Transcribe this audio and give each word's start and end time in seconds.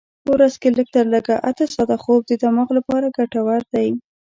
په 0.23 0.29
ورځ 0.35 0.53
کې 0.61 0.69
لږ 0.77 0.87
تر 0.95 1.05
لږه 1.13 1.35
اته 1.49 1.63
ساعته 1.75 1.97
خوب 2.03 2.21
د 2.25 2.31
دماغ 2.43 2.69
لپاره 2.77 3.13
ګټور 3.17 3.61
دی. 3.73 3.87